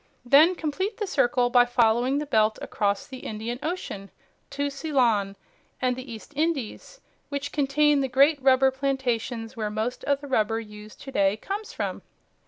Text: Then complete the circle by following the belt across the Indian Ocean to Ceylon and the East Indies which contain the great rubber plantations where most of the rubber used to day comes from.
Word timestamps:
Then 0.25 0.55
complete 0.55 0.97
the 0.97 1.05
circle 1.05 1.51
by 1.51 1.65
following 1.65 2.17
the 2.17 2.25
belt 2.25 2.57
across 2.59 3.05
the 3.05 3.19
Indian 3.19 3.59
Ocean 3.61 4.09
to 4.49 4.71
Ceylon 4.71 5.35
and 5.79 5.95
the 5.95 6.11
East 6.11 6.33
Indies 6.35 7.01
which 7.29 7.51
contain 7.51 7.99
the 7.99 8.07
great 8.09 8.41
rubber 8.41 8.71
plantations 8.71 9.55
where 9.55 9.69
most 9.69 10.03
of 10.05 10.19
the 10.19 10.27
rubber 10.27 10.59
used 10.59 10.99
to 11.03 11.11
day 11.11 11.37
comes 11.37 11.71
from. 11.71 12.01